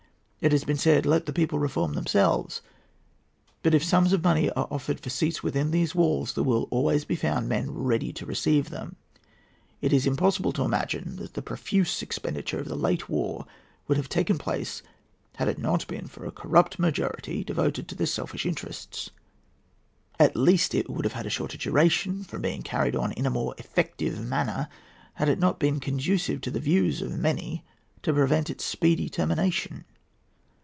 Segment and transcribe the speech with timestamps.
[0.43, 2.63] It has been said, 'Let the people reform themselves;'
[3.61, 7.05] but if sums of money are offered for seats within these walls, there will always
[7.05, 8.95] be found men ready to receive them.
[9.81, 13.45] It is impossible to imagine that the profuse expenditure of the late war
[13.87, 14.81] would have taken place,
[15.35, 19.11] had it not been for a corrupt majority devoted to their selfish interests.
[20.19, 23.29] At least it would have had a shorter duration, from being carried on in a
[23.29, 24.69] more effective manner,
[25.13, 27.63] had it not been conducive to the views of many
[28.01, 29.85] to prevent its speedy termination.